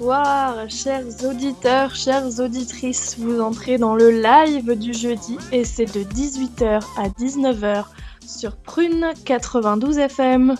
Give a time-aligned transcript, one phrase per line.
[0.00, 3.18] Bonsoir, chers auditeurs, chères auditrices.
[3.18, 7.84] Vous entrez dans le live du jeudi et c'est de 18h à 19h
[8.26, 10.54] sur Prune 92 FM.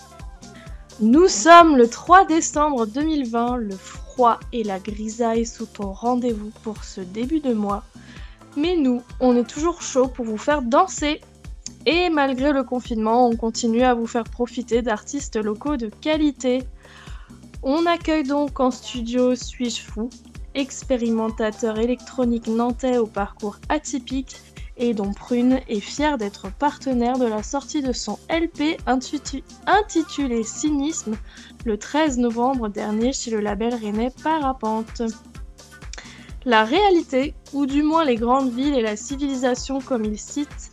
[1.00, 6.84] Nous sommes le 3 décembre 2020, le froid et la grisaille sont au rendez-vous pour
[6.84, 7.82] ce début de mois.
[8.58, 11.22] Mais nous, on est toujours chaud pour vous faire danser.
[11.86, 16.62] Et malgré le confinement, on continue à vous faire profiter d'artistes locaux de qualité.
[17.62, 20.08] On accueille donc en studio Suis-je fou,
[20.54, 24.36] expérimentateur électronique nantais au parcours atypique
[24.78, 28.78] et dont Prune est fière d'être partenaire de la sortie de son LP
[29.66, 31.16] intitulé Cynisme
[31.66, 35.02] le 13 novembre dernier chez le label rennais Parapente.
[36.46, 40.72] La réalité, ou du moins les grandes villes et la civilisation comme il cite,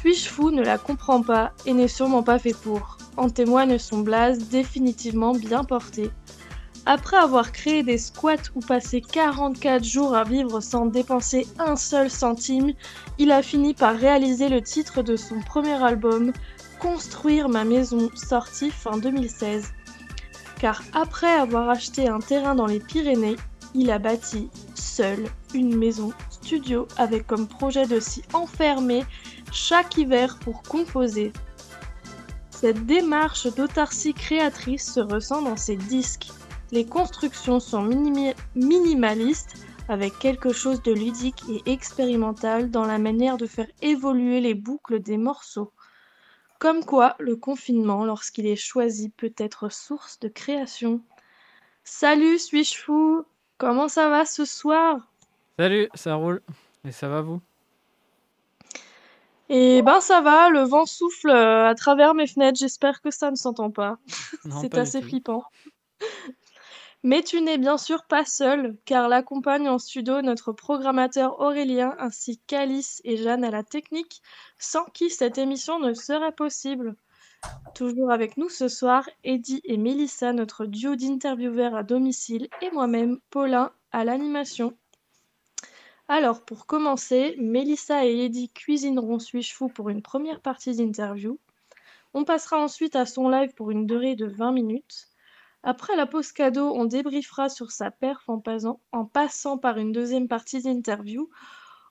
[0.00, 2.98] suis-je fou ne la comprend pas et n'est sûrement pas fait pour.
[3.16, 6.10] En témoigne son blaze définitivement bien porté.
[6.86, 12.10] Après avoir créé des squats ou passé 44 jours à vivre sans dépenser un seul
[12.10, 12.72] centime,
[13.18, 16.32] il a fini par réaliser le titre de son premier album,
[16.80, 19.70] Construire ma maison, sorti fin 2016.
[20.58, 23.36] Car après avoir acheté un terrain dans les Pyrénées,
[23.74, 29.04] il a bâti seul une maison studio avec comme projet de s'y enfermer
[29.52, 31.34] chaque hiver pour composer.
[32.60, 36.28] Cette démarche d'autarcie créatrice se ressent dans ses disques.
[36.72, 37.82] Les constructions sont
[38.54, 44.52] minimalistes avec quelque chose de ludique et expérimental dans la manière de faire évoluer les
[44.52, 45.72] boucles des morceaux.
[46.58, 51.00] Comme quoi, le confinement, lorsqu'il est choisi, peut être source de création.
[51.82, 53.24] Salut, suis-je fou?
[53.56, 55.08] Comment ça va ce soir?
[55.58, 56.42] Salut, ça roule.
[56.84, 57.40] Et ça va vous?
[59.52, 63.32] Eh ben ça va, le vent souffle euh, à travers mes fenêtres, j'espère que ça
[63.32, 63.98] ne s'entend pas.
[64.60, 65.42] C'est assez flippant.
[67.02, 72.38] Mais tu n'es bien sûr pas seul, car l'accompagne en studio notre programmateur Aurélien ainsi
[72.46, 74.22] qu'Alice et Jeanne à la technique,
[74.60, 76.94] sans qui cette émission ne serait possible.
[77.74, 83.18] Toujours avec nous ce soir, Eddie et Mélissa, notre duo d'intervieweurs à domicile, et moi-même,
[83.30, 84.76] Paulin, à l'animation.
[86.12, 91.38] Alors, pour commencer, Mélissa et Eddie cuisineront Suis-je fou pour une première partie d'interview.
[92.14, 95.06] On passera ensuite à son live pour une durée de 20 minutes.
[95.62, 100.60] Après la pause cadeau, on débriefera sur sa perf en, passant, par une deuxième partie
[100.60, 101.30] d'interview.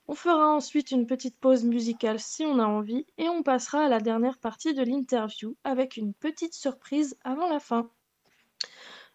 [0.06, 3.88] On fera ensuite une petite pause musicale si on a envie et on passera à
[3.88, 7.88] la dernière partie de l'interview avec une petite surprise avant la fin.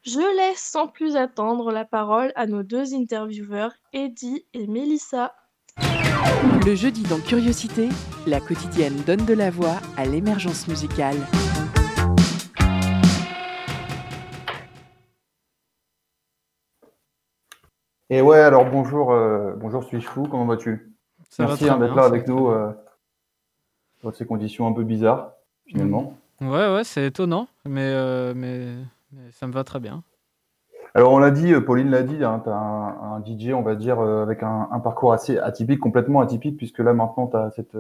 [0.07, 5.33] Je laisse sans plus attendre la parole à nos deux intervieweurs, Eddie et Melissa.
[6.63, 7.89] Le jeudi dans Curiosité,
[8.27, 11.15] la quotidienne donne de la voix à l'émergence musicale.
[18.11, 20.93] Et ouais, alors bonjour, euh, bonjour suis-je fou, comment vas-tu?
[21.39, 22.71] Merci hein, d'être là avec nous euh,
[24.03, 25.31] dans ces conditions un peu bizarres,
[25.65, 26.15] finalement.
[26.41, 28.75] Ouais, ouais, c'est étonnant, mais, euh, mais,
[29.31, 30.03] ça me va très bien.
[30.93, 33.99] Alors on l'a dit, Pauline l'a dit, hein, tu as un, DJ, on va dire,
[33.99, 37.77] avec un, parcours assez atypique, complètement atypique, puisque là maintenant tu as cette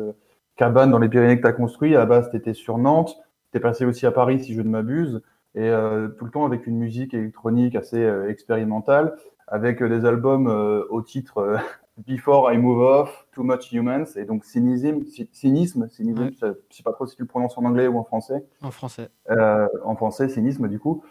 [0.57, 1.95] cabane dans les Pyrénées que tu as construit.
[1.95, 3.15] À la base, tu étais sur Nantes,
[3.51, 5.21] tu es passé aussi à Paris, si je ne m'abuse,
[5.55, 5.71] et
[6.17, 9.15] tout le temps avec une musique électronique assez expérimentale
[9.47, 11.57] avec euh, des albums euh, au titre euh,
[11.97, 16.91] Before I Move Off, Too Much Humans, et donc cynisme, cynisme, cynisme je sais pas
[16.91, 18.43] trop si tu le prononces en anglais ou en français.
[18.61, 19.09] En français.
[19.29, 21.05] en français, cynisme du coup.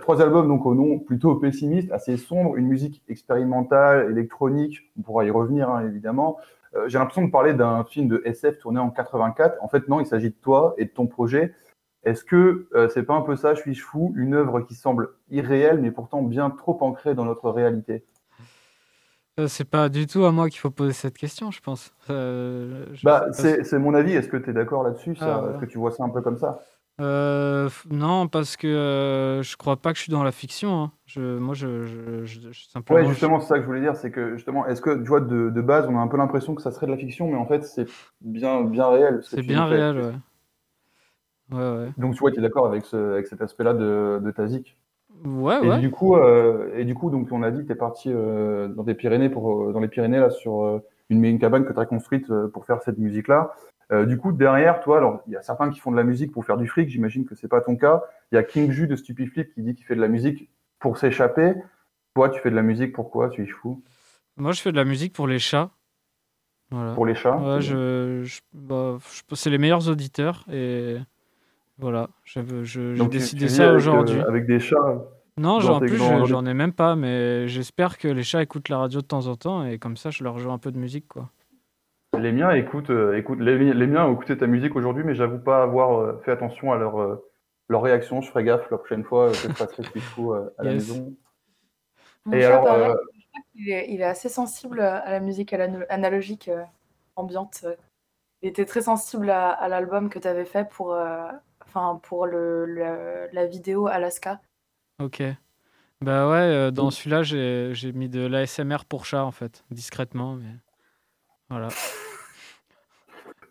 [0.00, 5.24] Trois albums donc au nom plutôt pessimiste, assez sombre, une musique expérimentale, électronique, on pourra
[5.24, 6.38] y revenir hein, évidemment.
[6.86, 9.56] J'ai l'impression de parler d'un film de SF tourné en 84.
[9.60, 11.52] En fait, non, il s'agit de toi et de ton projet.
[12.04, 15.80] Est-ce que euh, c'est pas un peu ça, suis-je fou, une œuvre qui semble irréelle
[15.80, 18.04] mais pourtant bien trop ancrée dans notre réalité?
[19.38, 21.94] Euh, C'est pas du tout à moi qu'il faut poser cette question, je pense.
[22.08, 24.14] Euh, bah, c'est mon avis.
[24.14, 25.14] Est-ce que tu es d'accord là-dessus?
[25.20, 26.60] Ah, Est-ce que tu vois ça un peu comme ça?
[27.00, 30.82] Non, parce que je crois pas que je suis dans la fiction.
[30.82, 30.92] Hein.
[31.06, 31.84] Je, moi, je,
[32.24, 33.00] je, simplement.
[33.00, 35.20] Ouais, justement, c'est ça que je voulais dire, c'est que justement, est-ce que tu vois
[35.20, 37.36] de, de, base, on a un peu l'impression que ça serait de la fiction, mais
[37.36, 37.86] en fait, c'est
[38.20, 39.20] bien, bien réel.
[39.22, 40.12] C'est bien réel, ouais.
[41.96, 44.46] Donc tu vois, tu es d'accord avec, avec cet aspect-là de, de ta
[45.24, 45.80] Ouais, et ouais.
[45.80, 48.68] Du coup, euh, et du coup, donc on a dit que tu es parti euh,
[48.68, 50.80] dans, des Pyrénées pour, euh, dans les Pyrénées là, sur,
[51.10, 53.52] une, une cabane que tu as construite pour faire cette musique-là.
[54.06, 56.44] Du coup, derrière, toi, alors il y a certains qui font de la musique pour
[56.44, 56.88] faire du fric.
[56.88, 58.02] J'imagine que c'est pas ton cas.
[58.30, 60.48] Il y a King Ju de Stupiflip qui dit qu'il fait de la musique
[60.78, 61.54] pour s'échapper.
[62.14, 63.82] Toi, tu fais de la musique pourquoi Tu es fou?
[64.36, 65.70] Moi, je fais de la musique pour les chats.
[66.94, 67.36] Pour les chats?
[67.36, 68.98] Ouais, je, bah,
[69.32, 70.98] c'est les meilleurs auditeurs et
[71.78, 72.42] voilà, j'ai
[73.08, 74.18] décidé ça aujourd'hui.
[74.18, 75.02] Euh, avec des chats
[75.36, 79.00] Non, en plus, j'en ai même pas, mais j'espère que les chats écoutent la radio
[79.00, 81.30] de temps en temps et comme ça, je leur joue un peu de musique, quoi.
[82.20, 85.62] Les miens écoutent, euh, écoute, les, miens ont écouté ta musique aujourd'hui, mais j'avoue pas
[85.62, 87.20] avoir euh, fait attention à leur,
[87.68, 88.20] leur réaction.
[88.20, 91.14] Je ferai gaffe la prochaine fois que je passerai ce qu'il faut à la maison.
[92.32, 92.96] et alors,
[93.54, 96.64] il est, assez sensible à la musique analogique euh,
[97.16, 97.66] ambiante.
[98.42, 101.28] Il était très sensible à, l'album que tu avais fait pour, euh,
[101.62, 104.40] enfin, pour le, la vidéo Alaska.
[104.98, 105.22] Ok.
[106.00, 110.54] Bah ouais, euh, dans celui-là, j'ai mis de l'ASMR pour chat, en fait, discrètement, mais
[111.50, 111.68] voilà.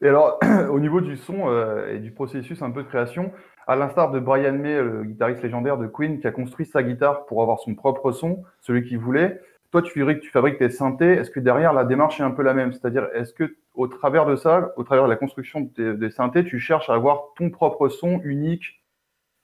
[0.01, 0.39] Et alors,
[0.71, 1.49] au niveau du son
[1.89, 3.31] et du processus un peu de création,
[3.67, 7.25] à l'instar de Brian May, le guitariste légendaire de Queen, qui a construit sa guitare
[7.25, 9.39] pour avoir son propre son, celui qu'il voulait,
[9.71, 11.13] toi, tu que tu fabriques tes synthés.
[11.13, 12.73] Est-ce que derrière, la démarche est un peu la même?
[12.73, 16.59] C'est-à-dire, est-ce que au travers de ça, au travers de la construction des synthés, tu
[16.59, 18.83] cherches à avoir ton propre son unique,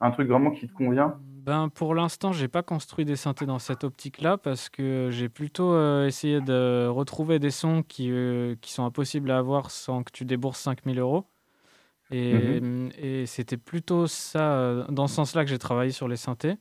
[0.00, 1.20] un truc vraiment qui te convient?
[1.46, 5.74] Ben, pour l'instant, j'ai pas construit des synthés dans cette optique-là parce que j'ai plutôt
[5.74, 10.10] euh, essayé de retrouver des sons qui, euh, qui sont impossibles à avoir sans que
[10.10, 11.24] tu débourses 5000 euros.
[12.10, 12.90] Et, mhm.
[12.98, 16.56] et c'était plutôt ça, euh, dans ce sens-là, que j'ai travaillé sur les synthés.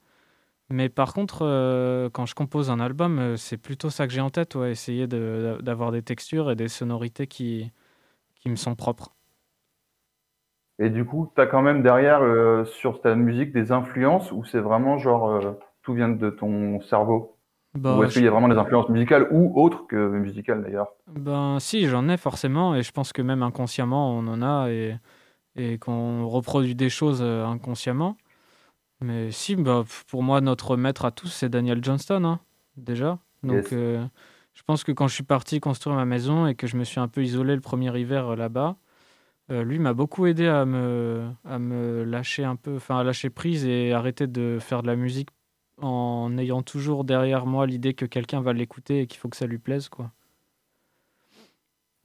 [0.69, 4.29] Mais par contre, euh, quand je compose un album, c'est plutôt ça que j'ai en
[4.29, 7.71] tête, ouais, essayer d'avoir des textures et des sonorités qui,
[8.35, 9.15] qui me sont propres.
[10.79, 14.43] Et du coup, tu as quand même derrière euh, sur ta musique des influences ou
[14.43, 15.41] c'est vraiment genre
[15.81, 17.37] tout vient de ton cerveau?
[17.73, 20.91] Bah, Ou est-ce qu'il y a vraiment des influences musicales ou autres que musicales d'ailleurs?
[21.07, 24.95] Ben si, j'en ai forcément et je pense que même inconsciemment on en a et,
[25.55, 28.17] et qu'on reproduit des choses inconsciemment.
[29.01, 32.39] Mais si, bah, pour moi, notre maître à tous, c'est Daniel Johnston, hein,
[32.77, 33.19] déjà.
[33.43, 34.05] Donc, euh,
[34.53, 36.99] je pense que quand je suis parti construire ma maison et que je me suis
[36.99, 38.77] un peu isolé le premier hiver euh, là-bas,
[39.51, 43.29] euh, lui m'a beaucoup aidé à me, à me lâcher un peu, enfin à lâcher
[43.29, 45.29] prise et arrêter de faire de la musique
[45.81, 49.45] en ayant toujours derrière moi l'idée que quelqu'un va l'écouter et qu'il faut que ça
[49.45, 50.11] lui plaise, quoi.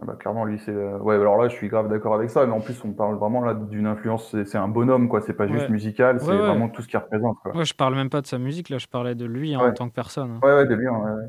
[0.02, 0.72] Ah bah, clairement, lui, c'est.
[0.72, 3.16] Euh, ouais, alors là, je suis grave d'accord avec ça, mais en plus, on parle
[3.16, 5.20] vraiment là d'une influence, c'est un bonhomme, quoi.
[5.20, 7.54] C'est pas juste musical, c'est vraiment tout ce qu'il représente, quoi.
[7.54, 9.88] Ouais, je parle même pas de sa musique, là, je parlais de lui en tant
[9.88, 10.40] que personne.
[10.42, 11.26] Ouais, ouais, de lui, ouais.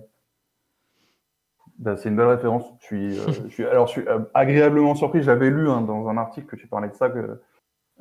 [1.81, 2.63] Bah, c'est une belle référence.
[2.79, 5.23] Je suis, euh, je suis, alors, je suis euh, agréablement surpris.
[5.23, 7.39] J'avais lu hein, dans un article que tu parlais de ça, que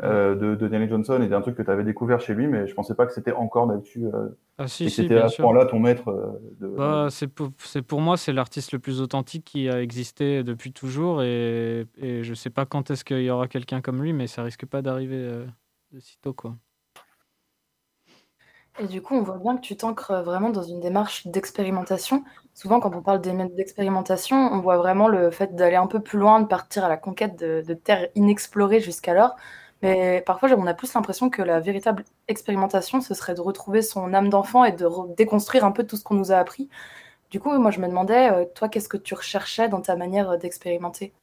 [0.02, 2.66] euh, de, de, Daniel Johnson et un truc que tu avais découvert chez lui, mais
[2.66, 4.06] je pensais pas que c'était encore d'actu.
[4.06, 4.28] Euh,
[4.58, 6.38] ah, si, c'était à ce point-là ton maître.
[6.60, 6.68] De...
[6.68, 7.50] bah, c'est pour,
[7.86, 12.34] pour, moi, c'est l'artiste le plus authentique qui a existé depuis toujours et, et je
[12.34, 15.18] sais pas quand est-ce qu'il y aura quelqu'un comme lui, mais ça risque pas d'arriver
[15.92, 16.34] de sitôt.
[16.34, 16.54] Quoi.
[18.80, 22.24] Et du coup, on voit bien que tu t'ancres vraiment dans une démarche d'expérimentation.
[22.54, 26.40] Souvent, quand on parle d'expérimentation, on voit vraiment le fait d'aller un peu plus loin,
[26.40, 29.36] de partir à la conquête de, de terres inexplorées jusqu'alors.
[29.82, 34.14] Mais parfois, on a plus l'impression que la véritable expérimentation, ce serait de retrouver son
[34.14, 36.68] âme d'enfant et de déconstruire un peu tout ce qu'on nous a appris.
[37.30, 40.30] Du coup, moi, je me demandais, euh, toi, qu'est-ce que tu recherchais dans ta manière
[40.32, 41.14] euh, d'expérimenter?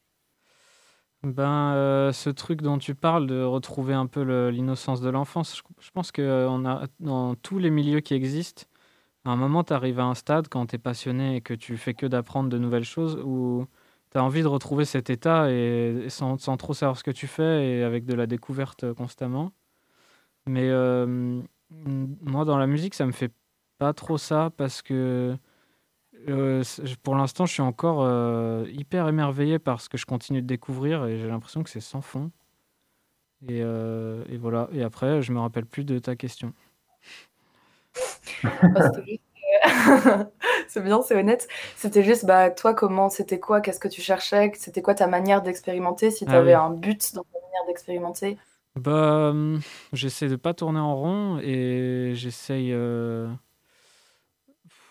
[1.24, 5.92] Ben, euh, ce truc dont tu parles, de retrouver un peu l'innocence de l'enfance, je,
[5.92, 8.64] pense que on a, dans tous les milieux qui existent,
[9.28, 11.76] à un moment, tu arrives à un stade quand tu es passionné et que tu
[11.78, 13.66] fais que d'apprendre de nouvelles choses, où
[14.12, 17.68] tu as envie de retrouver cet état et, sans, trop savoir ce que tu fais
[17.80, 19.52] et avec de la découverte euh, constamment.
[20.48, 21.42] Mais euh,
[22.22, 23.34] moi, dans la musique, ça me fait
[23.80, 25.38] pas trop ça parce que
[26.28, 26.64] euh,
[27.04, 28.08] pour l'instant, je suis encore
[28.68, 32.02] hyper émerveillé par ce que je continue de découvrir et j'ai l'impression que c'est sans
[32.02, 32.32] fond.
[33.48, 34.68] Et, et, voilà.
[34.74, 36.54] Et après, je me rappelle plus de ta question.
[38.44, 38.92] Bah,
[40.68, 41.48] c'est bien, c'est honnête.
[41.76, 45.42] C'était juste, bah, toi, comment, c'était quoi, qu'est-ce que tu cherchais, c'était quoi ta manière
[45.42, 48.38] d'expérimenter, si tu avais ah un but dans ta manière d'expérimenter?
[48.76, 49.60] Bah, hum,
[49.94, 52.74] j'essaie de pas tourner en rond et j'essaye.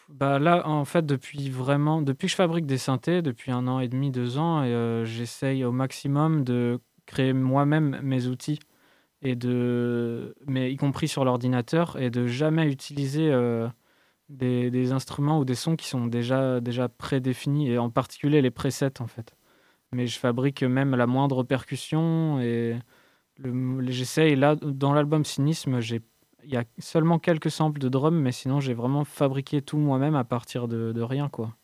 [0.08, 3.80] Bah là, en fait, depuis vraiment, depuis que je fabrique des synthés, depuis un an
[3.80, 8.60] et demi, deux ans, euh, j'essaye au maximum de créer moi-même mes outils
[9.22, 13.68] et de, mais y compris sur l'ordinateur et de jamais utiliser euh,
[14.28, 19.00] des, instruments ou des sons qui sont déjà, déjà prédéfinis, et en particulier les presets
[19.00, 19.36] en fait.
[19.92, 22.76] Mais je fabrique même la moindre percussion et
[23.88, 24.36] j'essaye.
[24.36, 25.80] Là, dans l'album Cynisme,
[26.46, 30.14] il y a seulement quelques samples de drum, mais sinon j'ai vraiment fabriqué tout moi-même
[30.14, 31.56] à partir de, de, rien quoi.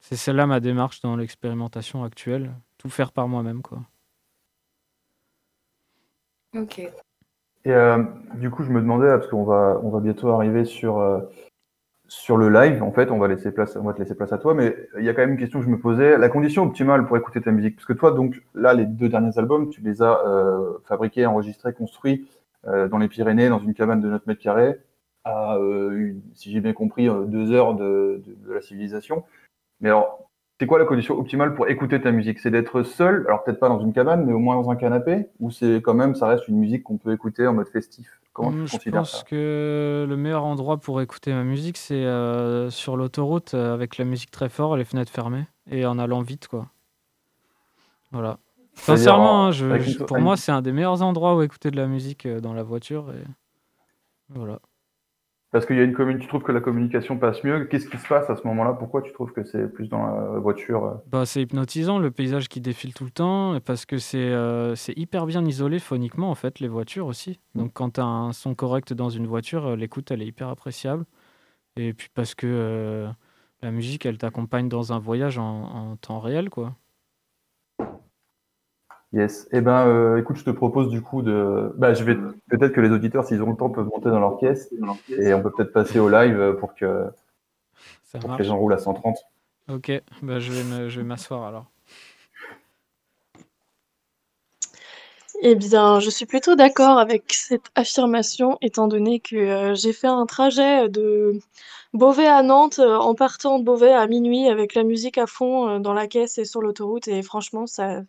[0.00, 2.54] c'est celle-là ma démarche dans l'expérimentation actuelle.
[2.78, 3.80] Tout faire par moi-même, quoi.
[6.56, 6.78] Ok.
[6.78, 6.92] Et
[7.66, 8.02] euh,
[8.36, 11.20] du coup, je me demandais, parce qu'on va, on va bientôt arriver sur, euh,
[12.08, 14.38] sur le live, en fait, on va, laisser place, on va te laisser place à
[14.38, 16.16] toi, mais il y a quand même une question que je me posais.
[16.16, 19.36] La condition optimale pour écouter ta musique, parce que toi, donc, là, les deux derniers
[19.38, 22.26] albums, tu les as euh, fabriqués, enregistrés, construits
[22.64, 24.76] dans les Pyrénées, dans une cabane de 9 mètres carrés,
[25.24, 29.24] à, euh, une- si j'ai bien compris, euh, deux heures de, de, de la civilisation.
[29.80, 32.38] Mais alors, c'est quoi la condition optimale pour écouter ta musique?
[32.40, 35.26] C'est d'être seul, alors peut-être pas dans une cabane, mais au moins dans un canapé?
[35.40, 38.20] Ou c'est quand même, ça reste une musique qu'on peut écouter en mode festif?
[38.32, 39.24] Comment Hum, tu je pense ça?
[39.24, 44.04] que le meilleur endroit pour écouter ma musique, c'est euh, sur l'autoroute euh, avec la
[44.04, 46.68] musique très fort, les fenêtres fermées et en allant vite, quoi.
[48.12, 48.38] Voilà.
[48.82, 51.76] Sincèrement, en- hein, je- je- pour moi, c'est un des meilleurs endroits où écouter de
[51.76, 53.12] la musique euh, dans la voiture.
[53.12, 53.24] Et...
[54.28, 54.60] Voilà.
[55.52, 57.64] Parce qu'il y a une commune, tu trouves que la communication passe mieux?
[57.64, 58.72] Qu'est-ce qui se passe à ce moment-là?
[58.74, 60.94] Pourquoi tu trouves que c'est plus dans la voiture euh?
[61.10, 64.76] Bah, c'est hypnotisant le paysage qui défile tout le temps et parce que c'est euh,
[64.96, 67.40] hyper bien isolé phoniquement en fait les voitures aussi.
[67.56, 70.48] Donc quand tu as un son correct dans une voiture, euh, l'écoute elle est hyper
[70.48, 71.04] appréciable.
[71.76, 73.10] Et puis parce que euh,
[73.62, 76.76] la musique elle t'accompagne dans un voyage en, en temps réel quoi.
[79.12, 79.48] Yes.
[79.50, 81.72] Eh ben, euh, écoute, je te propose du coup de.
[81.76, 82.14] Bah, je vais
[82.48, 84.72] peut-être que les auditeurs, s'ils ont le temps, peuvent monter dans leur caisse
[85.18, 87.06] et on peut peut-être passer au live pour que,
[88.04, 89.18] Ça pour que les gens roulent à 130.
[89.68, 89.90] Ok,
[90.22, 91.66] bah, je vais me- je vais m'asseoir alors.
[95.42, 100.06] Eh bien, je suis plutôt d'accord avec cette affirmation, étant donné que euh, j'ai fait
[100.06, 101.38] un trajet de
[101.92, 105.68] Beauvais à Nantes euh, en partant de Beauvais à minuit avec la musique à fond
[105.68, 108.02] euh, dans la caisse et sur l'autoroute, et franchement, ça,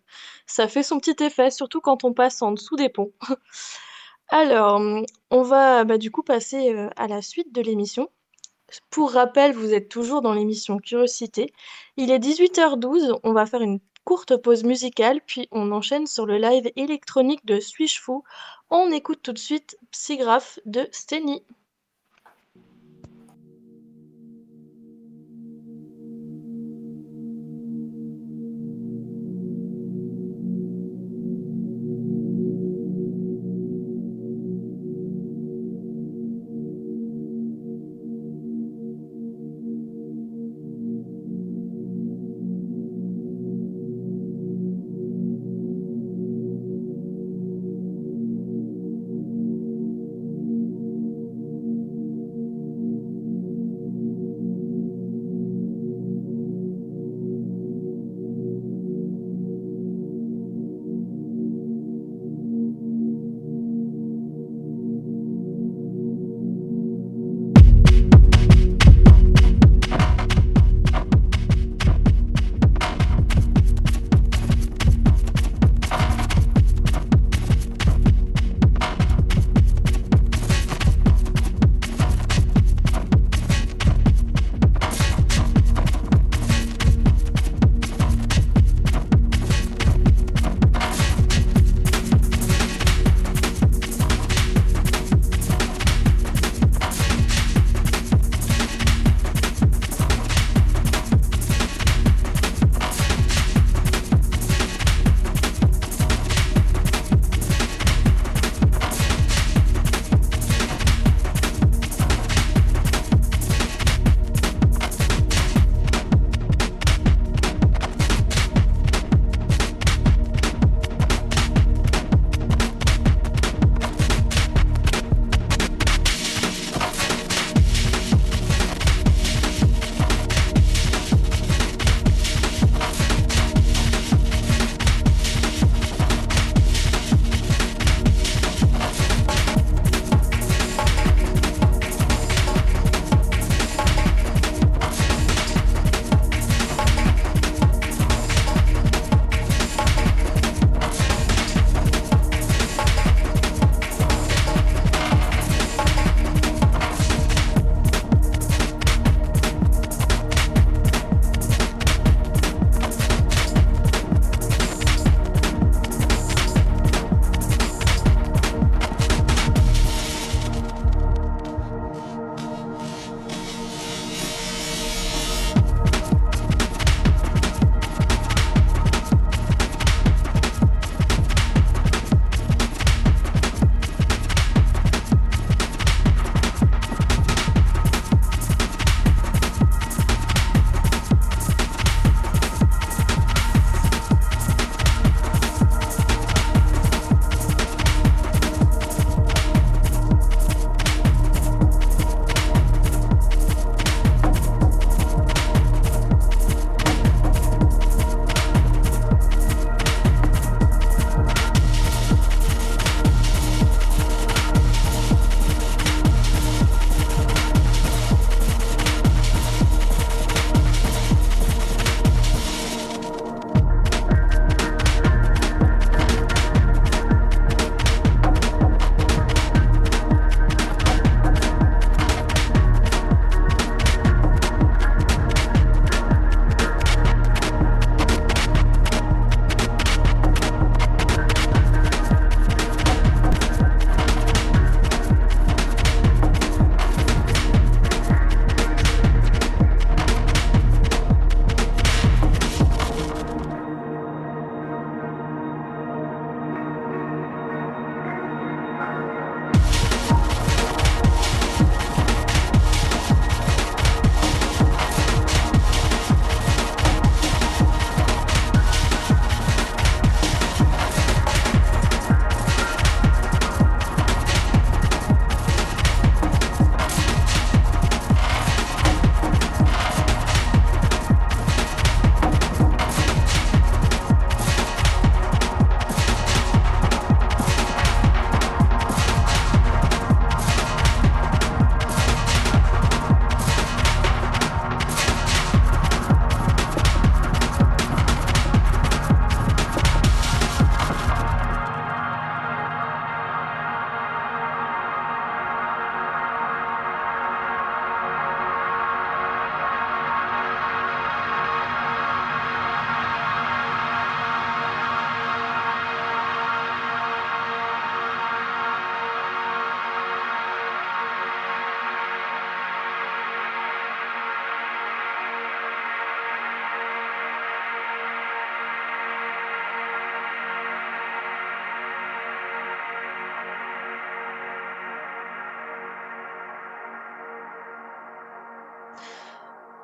[0.46, 3.12] ça fait son petit effet, surtout quand on passe en dessous des ponts.
[4.30, 4.82] Alors,
[5.32, 8.10] on va bah, du coup passer euh, à la suite de l'émission.
[8.92, 11.52] Pour rappel, vous êtes toujours dans l'émission Curiosité.
[11.98, 16.38] Il est 18h12, on va faire une courte pause musicale, puis on enchaîne sur le
[16.38, 18.24] live électronique de Suis-je fou.
[18.70, 21.44] On écoute tout de suite Psygraphe de Steny.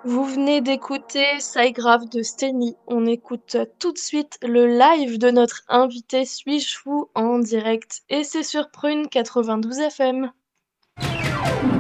[0.08, 1.26] Vous venez d'écouter
[1.74, 2.78] Grave de Steny.
[2.88, 8.04] On écoute tout de suite le live de notre invité Suis-je fou en direct?
[8.10, 10.32] Et c'est sur Prune 92 FM.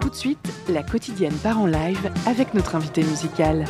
[0.01, 3.63] Tout de suite, la quotidienne part en live avec notre invité musical.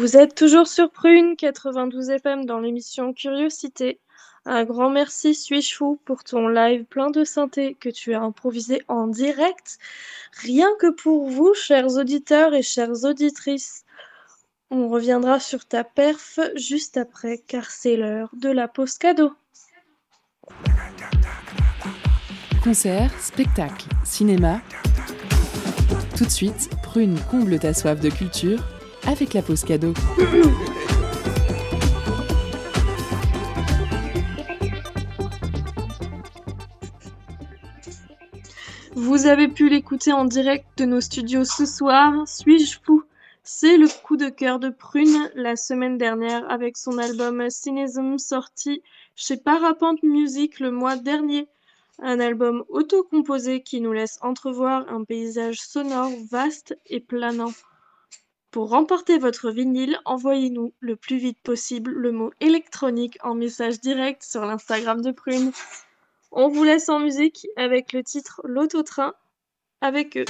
[0.00, 4.00] Vous êtes toujours sur Prune 92 FM dans l'émission Curiosité.
[4.46, 8.80] Un grand merci Suis-je fou pour ton live plein de synthé que tu as improvisé
[8.88, 9.76] en direct.
[10.42, 13.84] Rien que pour vous, chers auditeurs et chères auditrices.
[14.70, 19.34] On reviendra sur ta perf juste après car c'est l'heure de la pause cadeau.
[22.64, 24.62] Concert, spectacle, cinéma.
[26.16, 28.79] Tout de suite, Prune comble ta soif de culture
[29.10, 29.92] avec la pause cadeau.
[38.94, 42.26] Vous avez pu l'écouter en direct de nos studios ce soir.
[42.28, 43.02] Suis-je fou?
[43.42, 48.82] C'est le coup de cœur de Prune la semaine dernière avec son album Cynism sorti
[49.16, 51.48] chez Parapente Music le mois dernier.
[51.98, 57.52] Un album auto-composé qui nous laisse entrevoir un paysage sonore vaste et planant.
[58.50, 64.24] Pour remporter votre vinyle, envoyez-nous le plus vite possible le mot électronique en message direct
[64.24, 65.52] sur l'Instagram de Prune.
[66.32, 69.14] On vous laisse en musique avec le titre L'autotrain
[69.80, 70.24] avec eux.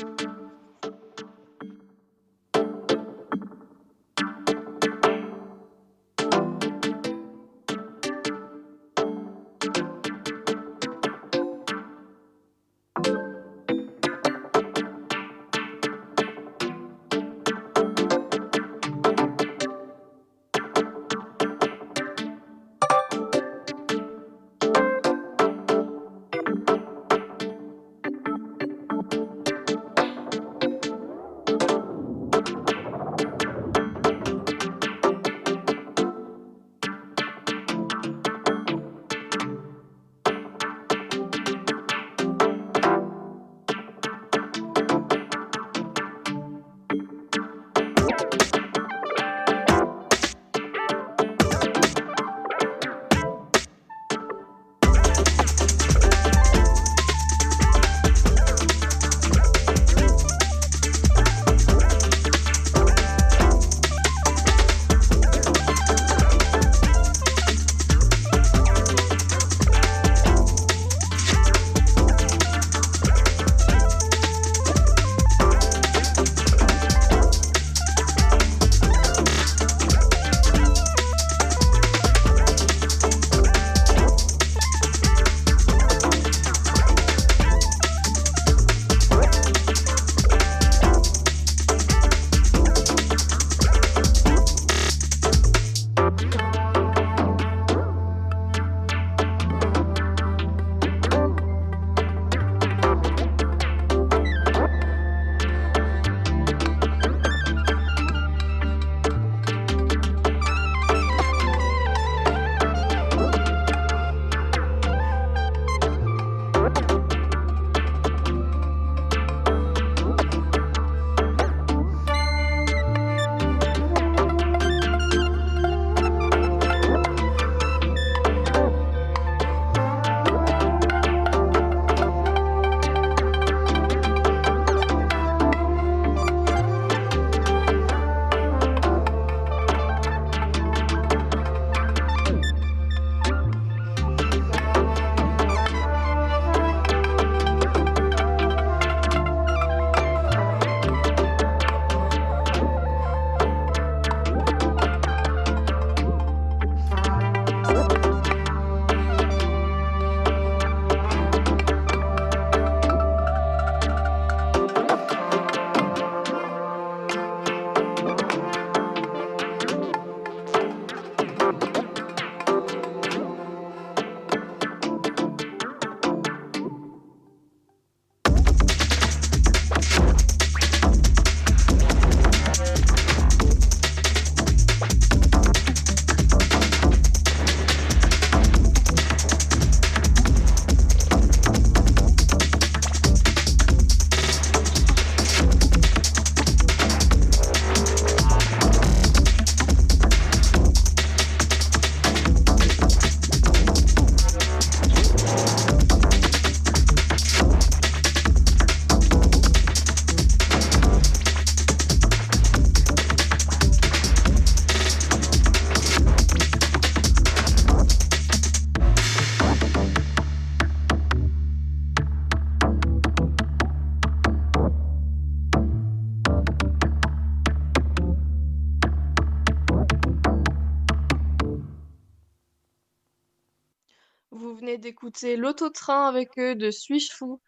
[234.70, 237.40] Venez d'écouter l'autotrain avec eux de Suis-je fou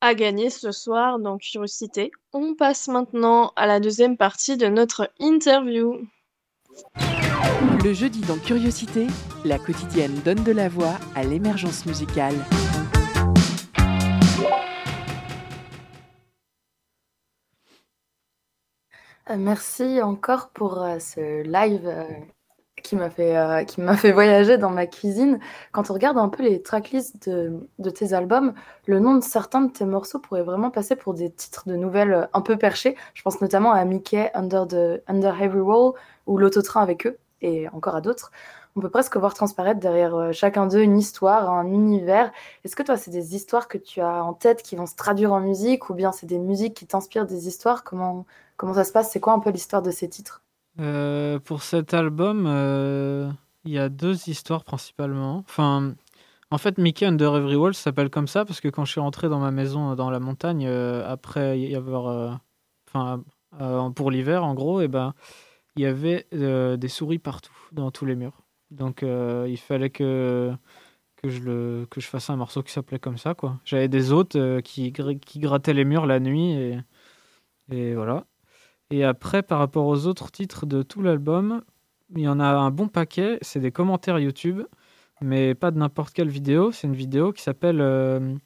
[0.00, 2.10] à gagner ce soir dans Curiosité.
[2.32, 5.96] On passe maintenant à la deuxième partie de notre interview.
[7.84, 9.06] Le jeudi dans Curiosité,
[9.44, 12.34] la quotidienne donne de la voix à l'émergence musicale.
[19.30, 22.04] Euh, merci encore pour euh, ce live euh,
[22.94, 25.38] qui m'a fait, m'a fait voyager dans ma cuisine.
[25.72, 28.54] Quand on regarde un peu les tracklists de, de, tes albums,
[28.86, 32.28] le nom de certains de tes morceaux pourrait vraiment passer pour des titres de nouvelles
[32.32, 32.96] un peu perchés.
[33.14, 35.92] Je pense notamment à Mickey, Under, the, Under Heavy Wall
[36.26, 38.30] ou L'Autotrain avec eux, et encore à d'autres.
[38.76, 42.32] On peut presque voir transparaître derrière chacun d'eux une histoire, un univers.
[42.64, 45.32] Est-ce que toi, c'est des histoires que tu as en tête qui vont se traduire
[45.32, 47.84] en musique, ou bien c'est des musiques qui t'inspirent des histoires?
[47.84, 48.26] Comment
[48.56, 49.10] Comment ça se passe?
[49.10, 50.43] C'est quoi un peu l'histoire de ces titres?
[50.80, 53.30] Euh, Pour cet album, euh,
[53.64, 55.38] il y a deux histoires principalement.
[55.38, 55.94] Enfin,
[56.50, 59.28] en fait, Mickey Under Every Wall s'appelle comme ça parce que quand je suis rentré
[59.28, 62.40] dans ma maison euh, dans la montagne, après y avoir.
[62.88, 63.24] Enfin,
[63.94, 65.14] pour l'hiver, en gros, et eh ben,
[65.76, 68.42] il y avait des souris partout, dans tous les murs.
[68.70, 70.52] Donc, il fallait que
[71.16, 73.34] que je, le, que je fasse un morceau qui s'appelait comme ça.
[73.64, 76.82] J'avais des hôtes qui, qui grattaient les murs la nuit
[77.70, 78.26] et voilà.
[78.94, 81.62] Et après, par rapport aux autres titres de tout l'album,
[82.14, 83.38] il y en a un bon paquet.
[83.42, 84.62] C'est des commentaires YouTube,
[85.20, 86.70] mais pas de n'importe quelle vidéo.
[86.70, 88.36] C'est une vidéo qui s'appelle euh,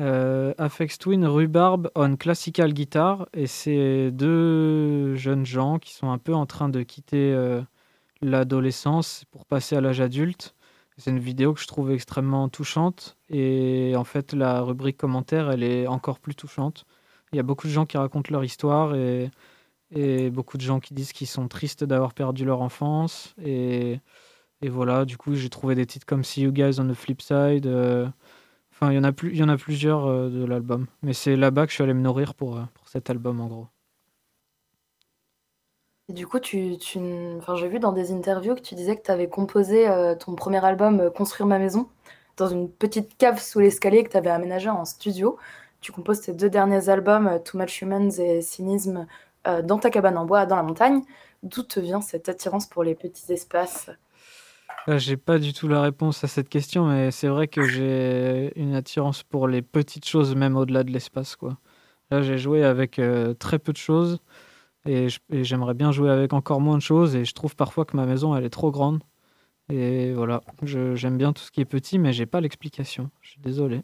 [0.00, 0.52] euh
[0.98, 3.28] Twin Rhubarb on Classical Guitar.
[3.34, 7.62] Et c'est deux jeunes gens qui sont un peu en train de quitter euh,
[8.20, 10.56] l'adolescence pour passer à l'âge adulte.
[10.96, 13.16] C'est une vidéo que je trouve extrêmement touchante.
[13.30, 16.84] Et en fait, la rubrique commentaires, elle est encore plus touchante.
[17.32, 18.94] Il y a beaucoup de gens qui racontent leur histoire
[19.94, 23.34] et beaucoup de gens qui disent qu'ils sont tristes d'avoir perdu leur enfance.
[23.44, 24.00] Et,
[24.62, 27.66] voilà, du coup, j'ai trouvé des titres comme See You Guys on the Flip Side.
[27.66, 28.06] Euh,
[28.72, 30.86] enfin, il y, en a plusieurs euh, de l'album.
[31.02, 33.48] Mais c'est là-bas que je suis allé me nourrir pour, euh, pour cet album, en
[33.48, 33.66] gros.
[36.08, 36.76] Du coup, tu.
[37.38, 39.86] Enfin, j'ai vu dans des interviews que tu disais que tu avais composé
[40.20, 41.88] ton premier album Construire ma maison
[42.36, 45.38] dans une petite cave sous l'escalier que tu avais aménagé en studio.
[45.82, 49.06] Tu composes tes deux derniers albums, Too Much Humans et Cynisme,
[49.48, 51.02] euh, dans ta cabane en bois, dans la montagne.
[51.42, 53.90] D'où te vient cette attirance pour les petits espaces?
[54.88, 58.52] Euh, J'ai pas du tout la réponse à cette question, mais c'est vrai que j'ai
[58.54, 61.34] une attirance pour les petites choses, même au-delà de l'espace.
[61.34, 61.58] Quoi.
[62.12, 64.20] Là, j'ai joué avec euh, très peu de choses
[64.86, 67.16] et j'aimerais bien jouer avec encore moins de choses.
[67.16, 69.02] Et je trouve parfois que ma maison, elle est trop grande.
[69.68, 73.10] Et voilà, j'aime bien tout ce qui est petit, mais j'ai pas l'explication.
[73.20, 73.82] Je suis désolé.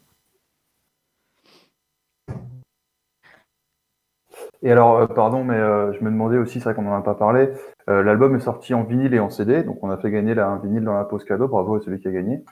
[4.61, 7.01] Et alors, euh, pardon, mais euh, je me demandais aussi, c'est vrai qu'on n'en a
[7.01, 7.49] pas parlé,
[7.89, 10.47] euh, l'album est sorti en vinyle et en CD, donc on a fait gagner là,
[10.47, 12.43] un vinyle dans la pause cadeau, bravo à celui qui a gagné.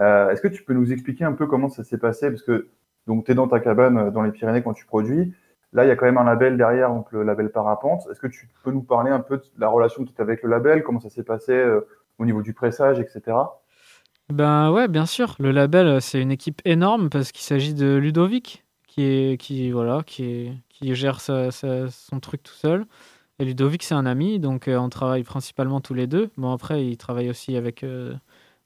[0.00, 2.30] Est-ce que tu peux nous expliquer un peu comment ça s'est passé?
[2.30, 2.68] Parce que
[3.06, 5.34] tu es dans ta cabane dans les Pyrénées quand tu produis.
[5.72, 8.06] Là, il y a quand même un label derrière, donc le label Parapente.
[8.08, 10.44] Est-ce que tu peux nous parler un peu de la relation que tu as avec
[10.44, 11.60] le label, comment ça s'est passé
[12.18, 13.36] au niveau du pressage, etc.
[14.32, 15.34] Ben ouais, bien sûr.
[15.40, 20.02] Le label, c'est une équipe énorme parce qu'il s'agit de Ludovic, qui est, qui, voilà,
[20.06, 22.86] qui est, qui gère son truc tout seul.
[23.40, 26.30] Et Ludovic, c'est un ami, donc euh, on travaille principalement tous les deux.
[26.36, 28.14] Bon, après, il travaille aussi avec euh,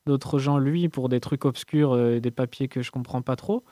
[0.06, 3.36] d'autres gens, lui, pour des trucs obscurs euh, et des papiers que je comprends pas
[3.36, 3.64] trop.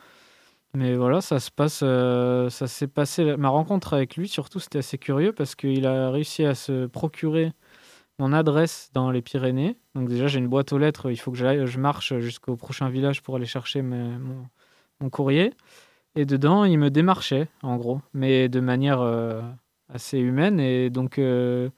[0.75, 3.37] Mais voilà, ça se passe, ça s'est passé.
[3.37, 7.53] Ma rencontre avec lui, surtout, c'était assez curieux parce qu'il a réussi à se procurer
[8.21, 9.77] mon adresse dans les Pyrénées.
[9.97, 11.11] Donc déjà, j'ai une boîte aux lettres.
[11.11, 14.49] Il faut que je marche jusqu'au prochain village pour aller chercher mon,
[15.01, 15.55] mon courrier.
[16.17, 19.43] Et dedans, il me démarchait, en gros, mais de manière euh,
[19.89, 20.59] assez humaine.
[20.61, 21.71] Et donc, euh,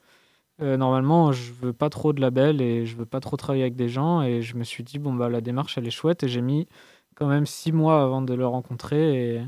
[0.61, 3.75] euh, normalement, je veux pas trop de labels et je veux pas trop travailler avec
[3.75, 4.21] des gens.
[4.23, 6.23] Et je me suis dit, bon, bah, la démarche, elle est chouette.
[6.23, 6.67] Et j'ai mis
[7.15, 9.43] quand même six mois avant de le rencontrer et,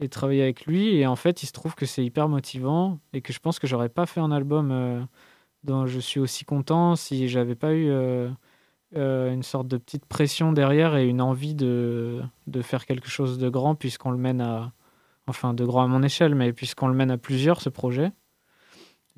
[0.00, 0.96] et travailler avec lui.
[0.96, 3.66] Et en fait, il se trouve que c'est hyper motivant et que je pense que
[3.66, 5.08] j'aurais pas fait un album
[5.64, 7.90] dont je suis aussi content si j'avais pas eu
[8.94, 13.38] euh, une sorte de petite pression derrière et une envie de, de faire quelque chose
[13.38, 14.72] de grand puisqu'on le mène à,
[15.26, 18.12] enfin de grand à mon échelle, mais puisqu'on le mène à plusieurs, ce projet.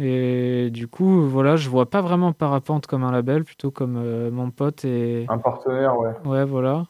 [0.01, 4.31] Et du coup, voilà, je vois pas vraiment Parapente comme un label, plutôt comme euh,
[4.31, 5.27] mon pote et...
[5.29, 6.15] Un partenaire, ouais.
[6.25, 6.87] Ouais, voilà.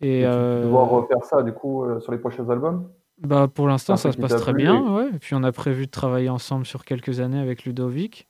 [0.00, 0.62] Et, euh...
[0.62, 2.88] tu refaire ça, du coup, euh, sur les prochains albums?
[3.18, 5.10] Bah, Pour l'instant, ça se passe très bien, ouais.
[5.14, 8.29] Et puis on a prévu de travailler ensemble sur quelques années avec Ludovic.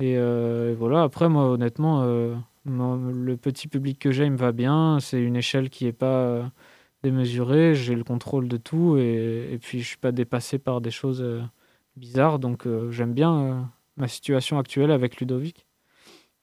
[0.00, 2.04] Et, et voilà, après, moi, honnêtement
[2.66, 4.98] le petit public que j'ai, me va bien.
[5.00, 6.44] C'est une échelle qui n'est pas euh,
[7.02, 7.74] démesurée.
[7.74, 11.42] J'ai le contrôle de tout et, puis je suis pas dépassé par des choses euh,
[11.96, 12.38] bizarres.
[12.38, 15.66] Donc euh, j'aime bien ma situation actuelle avec Ludovic.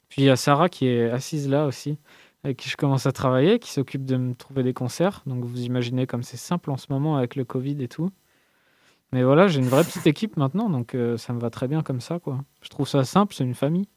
[0.09, 1.97] Puis il y a Sarah qui est assise là aussi.
[2.43, 5.23] avec qui je commence à travailler, qui s'occupe de me trouver des concerts.
[5.25, 8.11] Donc vous imaginez comme c'est simple en ce moment avec le Covid et tout.
[9.13, 11.81] Mais voilà, j'ai une vraie petite équipe maintenant, donc euh, ça me va très bien
[11.83, 12.39] comme ça, quoi.
[12.61, 13.87] Je trouve ça simple, c'est une famille.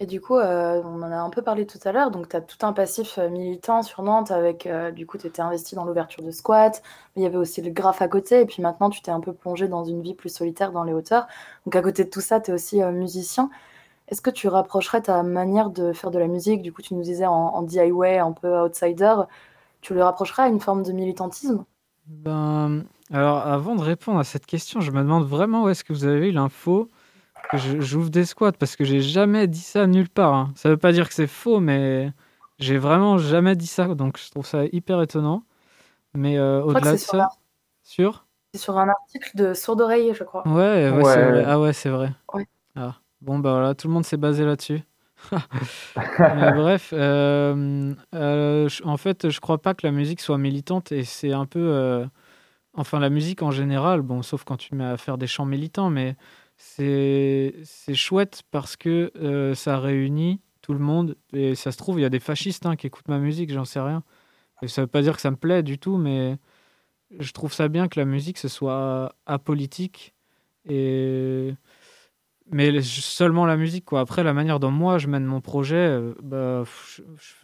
[0.00, 2.36] Et du coup, euh, on en a un peu parlé tout à l'heure, donc tu
[2.36, 5.84] as tout un passif euh, militant sur Nantes avec, du coup, tu étais investi dans
[5.84, 6.82] l'ouverture de squat,
[7.16, 9.32] il y avait aussi le graphe à côté, et puis maintenant, tu t'es un peu
[9.32, 11.26] plongé dans une vie plus solitaire dans les hauteurs.
[11.66, 13.50] Donc à côté de tout ça, tu es aussi musicien.
[14.08, 17.02] Est-ce que tu rapprocherais ta manière de faire de la musique, du coup, tu nous
[17.02, 19.16] disais en, en DIY, un peu outsider,
[19.82, 21.64] tu le rapprocherais à une forme de militantisme?
[22.06, 25.92] Ben, alors avant de répondre à cette question, je me demande vraiment où est-ce que
[25.92, 26.90] vous avez eu l'info
[27.50, 30.34] que j'ouvre des squats parce que j'ai jamais dit ça nulle part.
[30.34, 30.52] Hein.
[30.56, 32.12] Ça veut pas dire que c'est faux, mais
[32.58, 35.44] j'ai vraiment jamais dit ça, donc je trouve ça hyper étonnant.
[36.14, 37.28] Mais euh, au-delà de ça,
[37.82, 38.26] sur?
[38.54, 40.46] C'est sur un article de Sourd Oreille, je crois.
[40.46, 41.44] Ouais, ouais, c'est vrai.
[41.46, 42.12] Ah ouais, c'est vrai.
[42.76, 42.96] Ah.
[43.20, 44.80] Bon, bah voilà, tout le monde s'est basé là-dessus.
[46.18, 51.32] bref, euh, euh, en fait, je crois pas que la musique soit militante et c'est
[51.32, 51.60] un peu.
[51.60, 52.06] Euh,
[52.74, 55.90] enfin, la musique en général, bon, sauf quand tu mets à faire des chants militants,
[55.90, 56.16] mais
[56.56, 57.54] c'est
[57.94, 62.10] chouette parce que ça réunit tout le monde et ça se trouve, il y a
[62.10, 64.02] des fascistes hein, qui écoutent ma musique, j'en sais rien.
[64.62, 66.36] Et ça veut pas dire que ça me plaît du tout, mais
[67.18, 70.14] je trouve ça bien que la musique ce soit apolitique
[70.68, 71.54] et
[72.50, 74.00] mais seulement la musique quoi.
[74.00, 76.64] Après la manière dont moi je mène mon projet, euh, bah,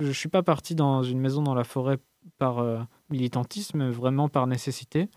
[0.00, 1.98] je, ne suis pas parti dans une maison dans la forêt
[2.38, 2.78] par euh,
[3.10, 5.08] militantisme, vraiment par nécessité.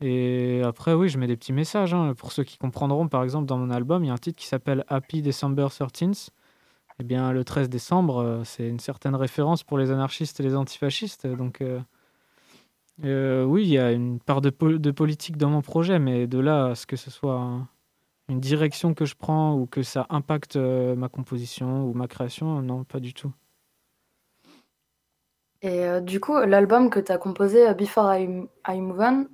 [0.00, 2.14] Et après oui, je mets des petits messages hein.
[2.16, 3.08] pour ceux qui comprendront.
[3.08, 6.28] Par exemple, dans mon album, il y a un titre qui s'appelle Happy December 13th.
[6.98, 10.54] Eh bien, le 13 décembre, euh, c'est une certaine référence pour les anarchistes et les
[10.54, 11.26] antifascistes.
[11.26, 11.62] Donc
[13.02, 16.66] oui, il y a une part de, de, politique dans mon projet, mais de là
[16.66, 17.66] à ce que ce soit
[18.30, 22.62] une direction que je prends ou que ça impacte euh, ma composition ou ma création,
[22.62, 23.32] non, pas du tout.
[25.62, 29.26] Et euh, du coup, l'album que tu as composé, euh, Before I, Move On,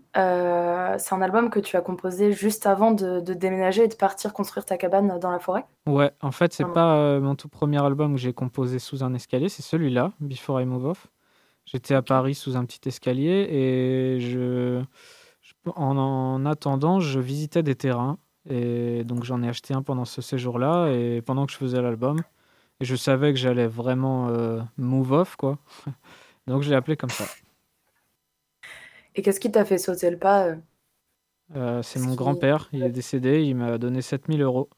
[0.99, 4.65] c'est un album que tu as composé juste avant de, déménager et de partir construire
[4.65, 5.67] ta cabane dans la forêt?
[5.87, 9.51] Ouais, en fait, c'est pas mon tout premier album que j'ai composé sous un escalier,
[9.51, 11.07] c'est celui-là, Before I Move Off.
[11.67, 14.83] J'étais à Paris sous un petit escalier et je,
[15.75, 18.19] en attendant, je visitais des terrains
[18.49, 22.21] et donc j'en ai acheté un pendant ce séjour-là et pendant que je faisais l'album.
[22.81, 25.59] Et je savais que j'allais vraiment euh, move off, quoi.
[26.47, 27.25] donc je l'ai appelé comme ça.
[29.15, 30.57] Et qu'est-ce qui t'a fait sauter le pas euh?
[31.57, 34.69] Euh, C'est mon grand-père, il est décédé, il m'a donné 7000 euros.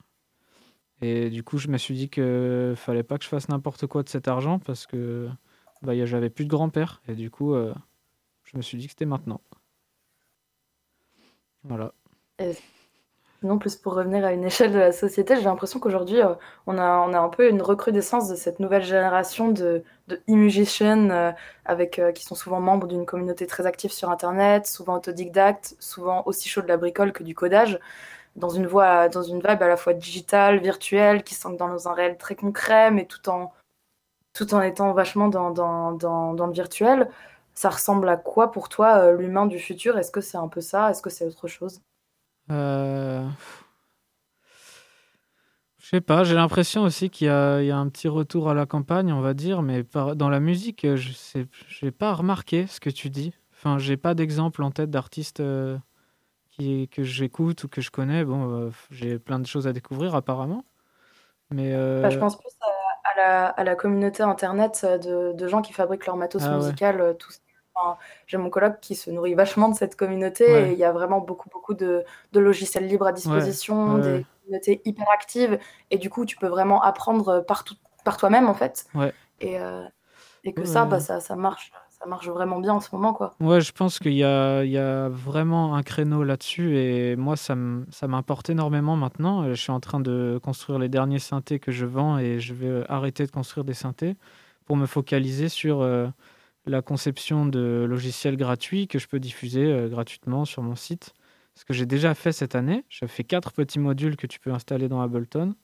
[1.01, 4.03] Et du coup, je me suis dit qu'il fallait pas que je fasse n'importe quoi
[4.03, 5.29] de cet argent parce que
[5.83, 7.03] bah, j'avais plus de grand-père.
[7.09, 9.41] Et du coup, je me suis dit que c'était maintenant.
[11.63, 11.93] Voilà.
[13.43, 16.35] Non, plus pour revenir à une échelle de la société, j'ai l'impression qu'aujourd'hui, euh,
[16.67, 21.09] on, a, on a un peu une recrudescence de cette nouvelle génération de, de e-musicians
[21.11, 21.31] euh,
[21.65, 26.25] avec, euh, qui sont souvent membres d'une communauté très active sur Internet, souvent autodidactes, souvent
[26.27, 27.79] aussi chaud de la bricole que du codage,
[28.37, 31.93] dans une, voie, dans une vibe à la fois digitale, virtuelle, qui sont dans un
[31.95, 33.53] réel très concret, mais tout en,
[34.35, 37.11] tout en étant vachement dans, dans, dans, dans le virtuel.
[37.55, 39.99] Ça ressemble à quoi pour toi, l'humain du futur?
[39.99, 40.91] Est-ce que c'est un peu ça?
[40.91, 41.81] Est-ce que c'est autre chose?
[42.51, 43.27] Euh...
[45.79, 49.11] Je sais pas, j'ai l'impression aussi qu'il y, a un petit retour à la campagne,
[49.11, 49.85] on va dire, mais
[50.17, 51.45] dans la musique, je
[51.83, 53.33] n'ai pas remarqué ce que tu dis.
[53.59, 55.79] Enfin, j'ai pas d'exemple en tête d'artistes euh,
[56.59, 58.25] que j'écoute ou que je connais.
[58.25, 60.65] Bon, euh, j'ai plein de choses à découvrir apparemment.
[61.51, 62.51] Mais euh, bah, je pense plus
[63.17, 67.17] à, la, communauté internet de, gens qui fabriquent leur matos ah musical,
[68.27, 71.21] j'ai mon colloque qui se nourrit vachement de cette communauté et il y a vraiment
[71.21, 72.05] beaucoup, beaucoup de,
[72.35, 75.59] logiciels libres à disposition, des communautés hyper actives
[75.91, 77.65] et du coup, tu peux vraiment apprendre par,
[78.05, 78.87] par toi-même en fait.
[79.41, 79.85] Et, euh,
[80.45, 81.73] et que ça, bah, ça, ça marche.
[82.01, 83.35] Ça marche vraiment bien en ce moment, quoi.
[83.41, 87.35] Ouais, je pense qu'il y a, il y a vraiment un créneau là-dessus et moi,
[87.37, 89.49] ça m'importe énormément maintenant.
[89.49, 92.85] Je suis en train de construire les derniers synthés que je vends et je vais
[92.89, 94.15] arrêter de construire des synthés
[94.69, 96.07] pour me focaliser sur euh,
[96.69, 101.15] la conception de logiciels gratuits que je peux diffuser euh, gratuitement sur mon site.
[101.55, 104.53] Ce que j'ai déjà fait cette année, j'ai fait quatre petits modules que tu peux
[104.53, 105.55] installer dans Ableton.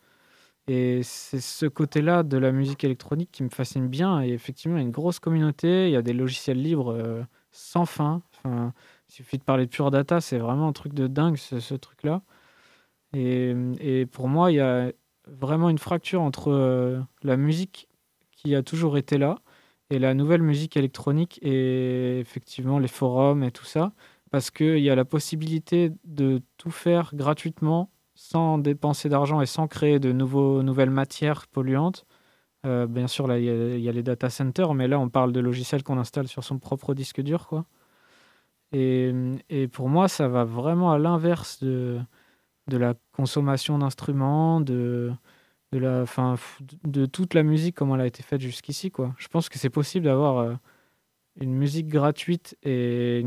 [0.67, 4.23] Et c'est ce côté-là de la musique électronique qui me fascine bien.
[4.23, 7.23] Et effectivement, il y a une grosse communauté, il y a des logiciels libres euh,
[7.53, 8.23] sans fin.
[8.45, 8.73] Il
[9.09, 12.23] suffit de parler de Pure Data, c'est vraiment un truc de dingue ce, truc-là.
[13.13, 14.91] Et, et, pour moi, il y a
[15.27, 17.89] vraiment une fracture entre euh, la musique
[18.33, 19.39] qui a toujours été là
[19.95, 23.93] et la nouvelle musique électronique et effectivement les forums et tout ça,
[24.31, 29.69] parce qu'il y a la possibilité de tout faire gratuitement, sans dépenser d'argent et sans
[29.69, 32.07] créer de nouveaux, nouvelles matières polluantes.
[32.67, 35.41] Euh, bien sûr, là, il y, a les data centers, mais là, on parle de
[35.41, 37.67] logiciels qu'on installe sur son propre disque dur, quoi.
[38.73, 39.13] Et,
[39.51, 42.01] et pour moi, ça va vraiment à l'inverse de,
[42.69, 45.13] de la consommation d'instruments, de,
[45.73, 46.37] de, la, fin,
[46.85, 49.15] de toute la musique comme elle a été faite jusqu'ici, quoi.
[49.19, 50.55] Je pense que c'est possible d'avoir euh,
[51.41, 53.25] une musique gratuite et,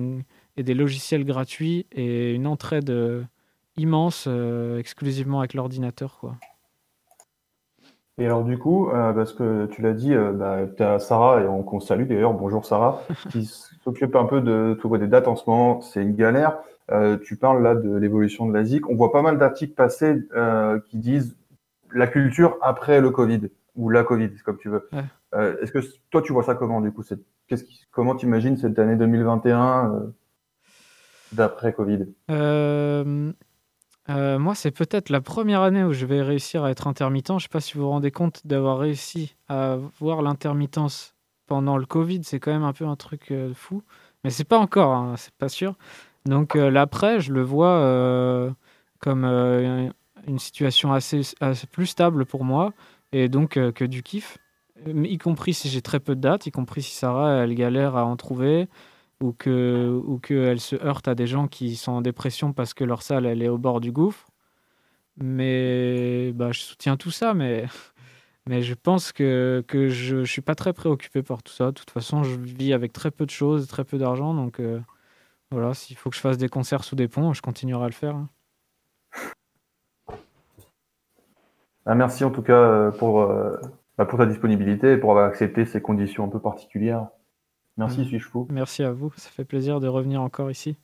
[0.55, 3.23] et, des logiciels gratuits et une entraide euh,
[3.75, 4.27] immense
[4.77, 6.37] exclusivement avec l'ordinateur, quoi.
[8.19, 11.41] Et alors du coup, euh, parce que tu l'as dit, euh, bah, tu as Sarah,
[11.41, 15.35] et on, salue d'ailleurs, bonjour Sarah, qui s'occupe un peu de trouver des dates en
[15.35, 16.57] ce moment, c'est une galère.
[16.89, 18.89] Euh, tu parles là de l'évolution de la ZIC.
[18.89, 21.35] On voit pas mal d'articles passer euh, qui disent
[21.93, 24.89] la culture après le Covid, ou la Covid, comme tu veux.
[25.35, 25.79] Euh, est-ce que
[26.09, 27.03] toi tu vois ça comment du coup
[27.47, 30.15] qu'est-ce qui, Comment tu imagines cette année 2021 euh,
[31.31, 32.05] d'après Covid?
[34.09, 37.27] Euh, moi, c'est peut-être la première année où je vais réussir à être intermittent.
[37.27, 41.13] Je ne sais pas si vous vous rendez compte d'avoir réussi à voir l'intermittence
[41.45, 42.21] pendant le Covid.
[42.23, 43.83] C'est quand même un peu un truc fou.
[44.23, 45.75] Mais c'est pas encore, hein, c'est pas sûr.
[46.25, 48.55] Donc l'après, je le vois
[48.99, 49.91] comme
[50.27, 51.21] une situation assez,
[51.71, 52.73] plus stable pour moi
[53.11, 54.37] et donc que du kiff.
[54.85, 58.05] Y compris si j'ai très peu de dates, y compris si Sarah, elle galère à
[58.05, 58.67] en trouver
[59.21, 62.83] ou que ou qu'elle se heurte à des gens qui sont en dépression parce que
[62.83, 64.27] leur salle elle est au bord du gouffre.
[65.17, 67.65] Mais bah, je soutiens tout ça, mais
[68.47, 71.67] mais je pense que, que je ne suis pas très préoccupé par tout ça.
[71.67, 74.33] De toute façon, je vis avec très peu de choses, très peu d'argent.
[74.33, 74.79] Donc euh,
[75.51, 77.93] voilà, s'il faut que je fasse des concerts sous des ponts, je continuerai à le
[77.93, 78.15] faire.
[78.15, 78.29] Hein.
[81.87, 83.55] Ah, merci en tout cas euh, pour, euh,
[83.97, 87.07] bah, pour ta disponibilité et pour avoir accepté ces conditions un peu particulières.
[87.77, 88.45] Merci, suis fou.
[88.49, 89.13] Merci à vous.
[89.15, 90.75] Ça fait plaisir de revenir encore ici.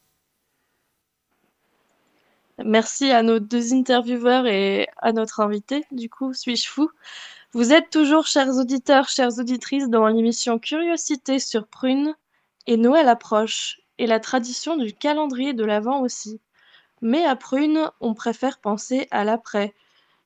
[2.64, 6.90] Merci à nos deux intervieweurs et à notre invité, du coup, suis-je fou.
[7.52, 12.16] Vous êtes toujours, chers auditeurs, chères auditrices, dans l'émission Curiosité sur Prune,
[12.68, 16.40] et Noël approche, et la tradition du calendrier de l'Avent aussi.
[17.02, 19.74] Mais à Prune, on préfère penser à l'après.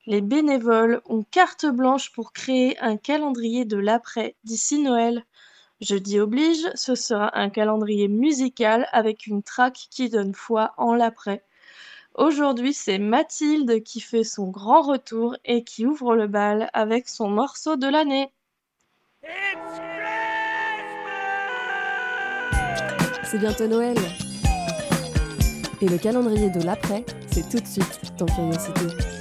[0.07, 5.25] Les bénévoles ont carte blanche pour créer un calendrier de l'après d'ici Noël.
[5.81, 11.43] Jeudi oblige, ce sera un calendrier musical avec une track qui donne foi en l'après.
[12.15, 17.29] Aujourd'hui, c'est Mathilde qui fait son grand retour et qui ouvre le bal avec son
[17.29, 18.31] morceau de l'année.
[23.23, 23.97] C'est bientôt Noël.
[25.81, 29.16] Et le calendrier de l'après, c'est tout de suite dans Curiosité.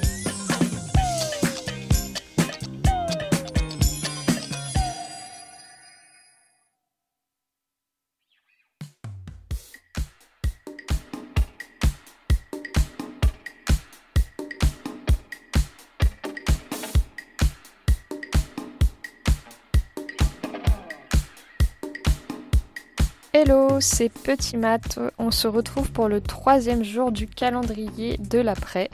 [23.38, 24.98] Hello, c'est Petit Mat.
[25.18, 28.88] On se retrouve pour le troisième jour du calendrier de l'après.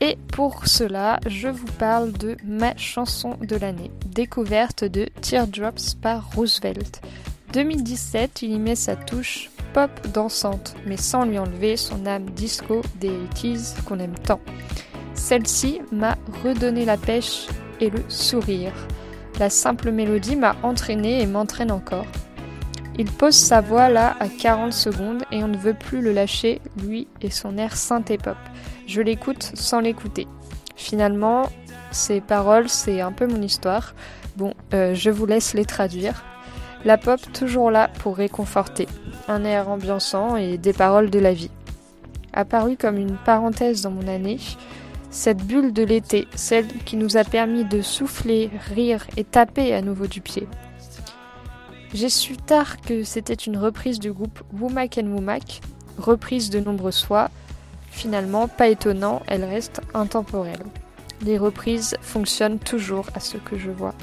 [0.00, 6.30] Et pour cela, je vous parle de ma chanson de l'année, découverte de Teardrops par
[6.34, 7.02] Roosevelt.
[7.52, 12.80] 2017, il y met sa touche pop dansante, mais sans lui enlever son âme disco
[12.98, 14.40] des 80 qu'on aime tant.
[15.12, 17.48] Celle-ci m'a redonné la pêche
[17.82, 18.72] et le sourire.
[19.38, 22.06] La simple mélodie m'a entraîné et m'entraîne encore.
[23.00, 26.60] Il pose sa voix là à 40 secondes et on ne veut plus le lâcher,
[26.82, 28.36] lui et son air synthé-pop.
[28.88, 30.26] Je l'écoute sans l'écouter.
[30.74, 31.48] Finalement,
[31.92, 33.94] ces paroles, c'est un peu mon histoire.
[34.36, 36.24] Bon, euh, je vous laisse les traduire.
[36.84, 38.88] La pop toujours là pour réconforter.
[39.28, 41.50] Un air ambiançant et des paroles de la vie.
[42.32, 44.38] Apparu comme une parenthèse dans mon année,
[45.10, 49.82] cette bulle de l'été, celle qui nous a permis de souffler, rire et taper à
[49.82, 50.48] nouveau du pied.
[51.94, 55.62] J'ai su tard que c'était une reprise du groupe Womack and Womack,
[55.96, 57.30] reprise de nombreuses fois.
[57.90, 60.62] Finalement, pas étonnant, elle reste intemporelle.
[61.22, 63.94] Les reprises fonctionnent toujours à ce que je vois.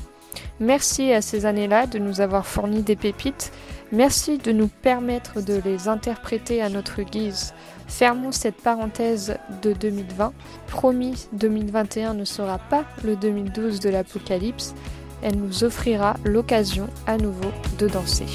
[0.59, 3.51] Merci à ces années-là de nous avoir fourni des pépites.
[3.91, 7.53] Merci de nous permettre de les interpréter à notre guise.
[7.88, 10.33] Fermons cette parenthèse de 2020.
[10.67, 14.73] Promis, 2021 ne sera pas le 2012 de l'apocalypse
[15.26, 17.49] elle nous offrira l'occasion à nouveau
[17.80, 18.28] de danser.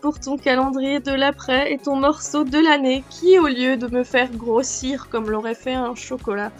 [0.00, 4.02] Pour ton calendrier de l'après et ton morceau de l'année qui, au lieu de me
[4.02, 6.50] faire grossir comme l'aurait fait un chocolat,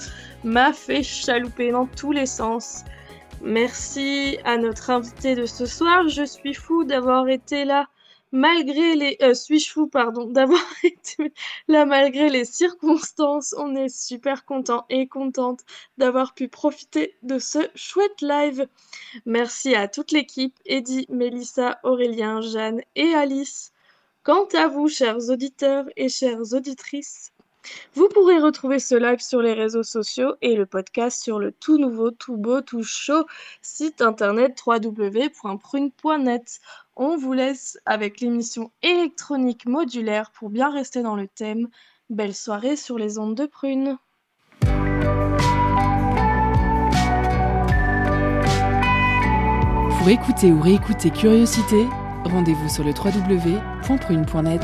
[0.45, 2.85] m'a fait chalouper dans tous les sens.
[3.43, 6.09] Merci à notre invité de ce soir.
[6.09, 7.87] Je suis fou d'avoir été là
[8.35, 11.33] malgré les euh, suis-je fou pardon d'avoir été
[11.69, 13.55] là malgré les circonstances.
[13.57, 15.61] On est super content et contente
[15.99, 18.67] d'avoir pu profiter de ce chouette live.
[19.25, 23.73] Merci à toute l'équipe, Eddie, Mélissa, Aurélien, Jeanne et Alice.
[24.25, 27.35] Quant à vous, chers auditeurs et chères auditrices,
[27.95, 31.79] vous pourrez retrouver ce live sur les réseaux sociaux et le podcast sur le tout
[31.79, 33.25] nouveau, tout beau, tout chaud
[33.63, 36.61] site internet www.prune.net.
[36.97, 41.67] On vous laisse avec l'émission électronique modulaire pour bien rester dans le thème.
[42.09, 43.99] Belle soirée sur les ondes de prune.
[49.99, 51.89] Pour écouter ou réécouter Curiosité,
[52.25, 54.63] rendez-vous sur le www.prune.net.